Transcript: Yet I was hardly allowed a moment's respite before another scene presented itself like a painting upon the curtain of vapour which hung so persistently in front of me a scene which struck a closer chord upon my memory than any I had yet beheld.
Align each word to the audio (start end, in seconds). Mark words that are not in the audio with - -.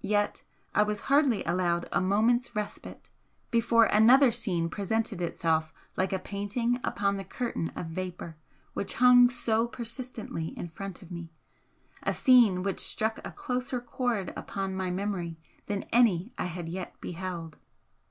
Yet 0.00 0.42
I 0.74 0.82
was 0.82 1.02
hardly 1.12 1.44
allowed 1.44 1.90
a 1.92 2.00
moment's 2.00 2.56
respite 2.56 3.10
before 3.50 3.84
another 3.84 4.30
scene 4.32 4.70
presented 4.70 5.20
itself 5.20 5.74
like 5.94 6.10
a 6.10 6.18
painting 6.18 6.80
upon 6.82 7.18
the 7.18 7.22
curtain 7.22 7.70
of 7.76 7.88
vapour 7.88 8.38
which 8.72 8.94
hung 8.94 9.28
so 9.28 9.68
persistently 9.68 10.56
in 10.56 10.68
front 10.68 11.02
of 11.02 11.10
me 11.10 11.34
a 12.02 12.14
scene 12.14 12.62
which 12.62 12.80
struck 12.80 13.18
a 13.26 13.30
closer 13.32 13.78
chord 13.78 14.32
upon 14.34 14.74
my 14.74 14.90
memory 14.90 15.38
than 15.66 15.82
any 15.92 16.32
I 16.38 16.46
had 16.46 16.66
yet 16.66 16.98
beheld. 17.02 17.58